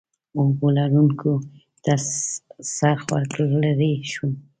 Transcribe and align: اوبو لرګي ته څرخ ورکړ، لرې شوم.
اوبو 0.37 0.67
لرګي 0.75 1.33
ته 1.83 1.93
څرخ 2.75 3.01
ورکړ، 3.13 3.39
لرې 3.63 3.91
شوم. 4.11 4.31